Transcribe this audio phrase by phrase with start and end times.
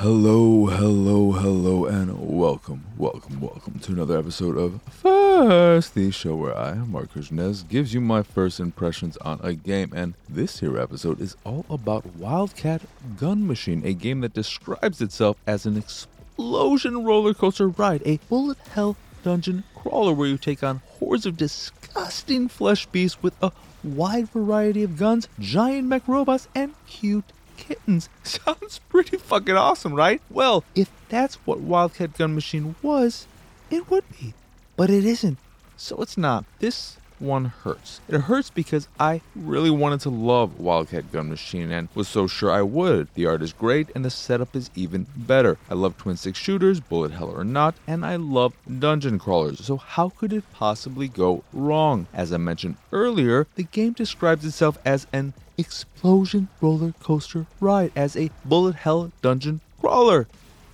[0.00, 6.54] Hello, hello, hello, and welcome, welcome, welcome to another episode of First, the show where
[6.54, 9.94] I, Mark Krishnez, gives you my first impressions on a game.
[9.96, 12.82] And this here episode is all about Wildcat
[13.16, 18.58] Gun Machine, a game that describes itself as an explosion roller coaster ride, a bullet
[18.74, 23.50] hell dungeon crawler where you take on hordes of disgusting flesh beasts with a
[23.82, 28.08] wide variety of guns, giant mech robots, and cute kittens.
[28.22, 30.20] Sounds pretty fucking awesome, right?
[30.30, 33.26] Well, if that's what Wildcat Gun Machine was,
[33.70, 34.34] it would be.
[34.76, 35.38] But it isn't.
[35.76, 36.44] So it's not.
[36.58, 38.00] This one hurts.
[38.08, 42.50] It hurts because I really wanted to love Wildcat Gun Machine and was so sure
[42.50, 43.08] I would.
[43.14, 45.58] The art is great and the setup is even better.
[45.70, 49.64] I love twin stick shooters, bullet hell or not, and I love dungeon crawlers.
[49.64, 52.06] So how could it possibly go wrong?
[52.12, 58.16] As I mentioned earlier, the game describes itself as an explosion roller coaster ride, as
[58.16, 60.26] a bullet hell dungeon crawler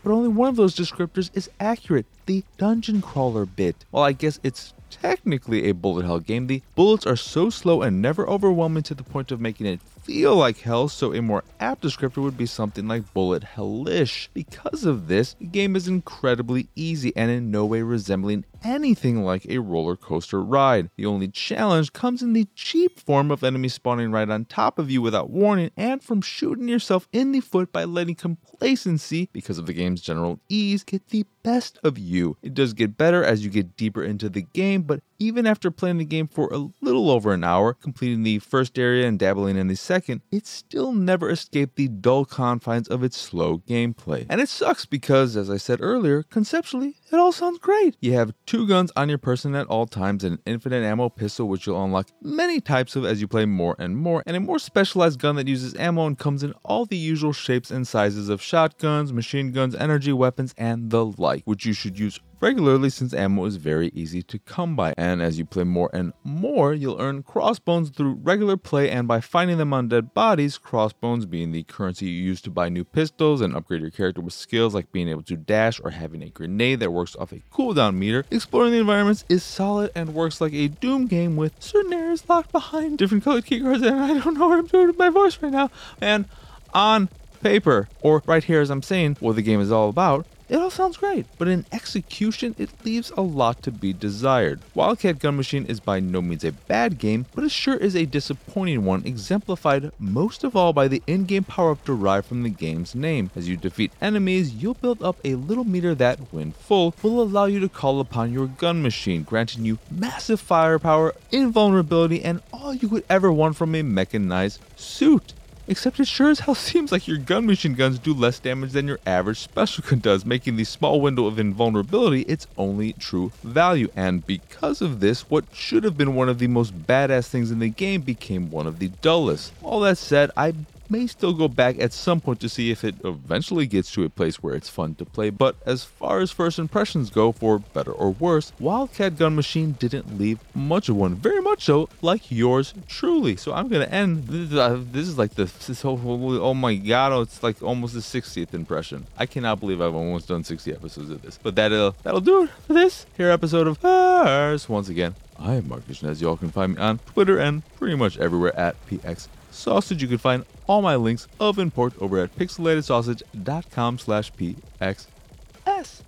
[0.03, 3.77] but only one of those descriptors is accurate the dungeon crawler bit.
[3.93, 6.47] Well, I guess it's technically a bullet hell game.
[6.47, 10.35] The bullets are so slow and never overwhelming to the point of making it feel
[10.35, 14.29] like hell, so a more apt descriptor would be something like bullet hellish.
[14.35, 19.47] Because of this, the game is incredibly easy and in no way resembling anything like
[19.49, 20.91] a roller coaster ride.
[20.97, 24.91] The only challenge comes in the cheap form of enemies spawning right on top of
[24.91, 29.67] you without warning and from shooting yourself in the foot by letting complacency, because of
[29.67, 32.37] the game's general ease, get the best of you.
[32.43, 35.99] It does get better as you get deeper into the game, but even after playing
[35.99, 39.69] the game for a little over an hour, completing the first area and dabbling in
[39.69, 44.27] the second, it still never escaped the dull confines of its slow gameplay.
[44.29, 47.97] And it sucks because, as I said earlier, conceptually, it all sounds great.
[48.01, 51.49] You have two guns on your person at all times and an infinite ammo pistol,
[51.49, 54.59] which you'll unlock many types of as you play more and more, and a more
[54.59, 58.41] specialized gun that uses ammo and comes in all the usual shapes and sizes of
[58.41, 63.45] shotguns, machine guns, energy weapons, and the like, which you should use regularly since ammo
[63.45, 64.93] is very easy to come by.
[64.99, 69.21] And as you play more and more, you'll earn crossbones through regular play and by
[69.21, 73.41] finding them on dead bodies, crossbones being the currency you use to buy new pistols
[73.41, 76.81] and upgrade your character with skills like being able to dash or having a grenade
[76.81, 78.25] that works off a cooldown meter.
[78.31, 82.53] Exploring the environments is solid and works like a Doom game with certain areas locked
[82.53, 85.53] behind different colored keycards and I don't know what I'm doing with my voice right
[85.53, 85.71] now.
[86.01, 86.27] And
[86.73, 87.09] on
[87.43, 90.69] paper, or right here as I'm saying what the game is all about, it all
[90.69, 94.61] sounds great, but in execution, it leaves a lot to be desired.
[94.75, 98.05] Wildcat Gun Machine is by no means a bad game, but it sure is a
[98.05, 102.51] disappointing one, exemplified most of all by the in game power up derived from the
[102.51, 103.31] game's name.
[103.35, 107.47] As you defeat enemies, you'll build up a little meter that, when full, will allow
[107.47, 112.91] you to call upon your gun machine, granting you massive firepower, invulnerability, and all you
[112.91, 115.33] could ever want from a mechanized suit.
[115.73, 118.87] Except it sure as hell seems like your gun machine guns do less damage than
[118.87, 123.89] your average special gun does, making the small window of invulnerability its only true value.
[123.97, 127.59] And because of this, what should have been one of the most badass things in
[127.59, 129.55] the game became one of the dullest.
[129.63, 130.53] All that said, I
[130.93, 134.11] may still go back at some point to see if it eventually gets to a
[134.11, 137.93] place where it's fun to play, but as far as first impressions go, for better
[137.93, 142.75] or worse, Wildcat Gun Machine didn't leave much of one, very much so like yours
[142.87, 143.37] truly.
[143.37, 144.25] So I'm gonna end.
[144.29, 147.95] This, uh, this is like the this whole, oh my god, oh, it's like almost
[147.95, 149.07] the 60th impression.
[149.17, 152.51] I cannot believe I've almost done 60 episodes of this, but that'll that'll do it
[152.67, 154.69] for this here episode of First.
[154.69, 156.21] Once again, I am Mark Krishnez.
[156.21, 160.03] Y'all can find me on Twitter and pretty much everywhere at PX Sausage.
[160.03, 165.07] You can find all my links of import over at pixelatedsausage.com slash pxs.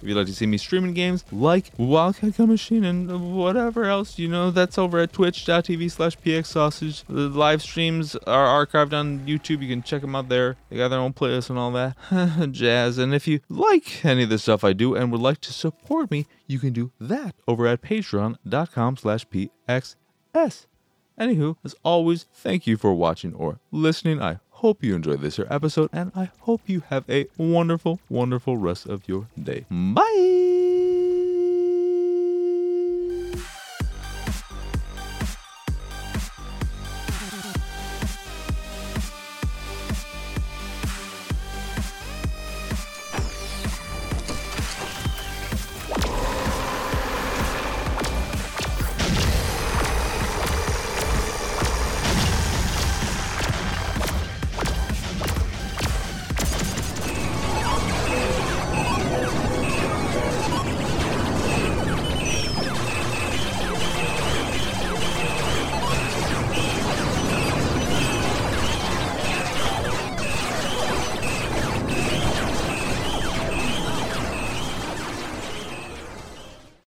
[0.02, 4.18] If you'd like to see me streaming games like Wildcat Gun Machine and whatever else,
[4.18, 7.04] you know, that's over at twitch.tv slash pxsausage.
[7.08, 9.62] The live streams are archived on YouTube.
[9.62, 10.56] You can check them out there.
[10.70, 11.96] They got their own playlist and all that
[12.52, 12.98] jazz.
[12.98, 16.10] And if you like any of the stuff I do and would like to support
[16.10, 20.66] me, you can do that over at patreon.com slash pxs.
[21.18, 24.20] Anywho, as always, thank you for watching or listening.
[24.20, 28.86] I hope you enjoyed this episode, and I hope you have a wonderful, wonderful rest
[28.86, 29.66] of your day.
[29.70, 30.43] Bye!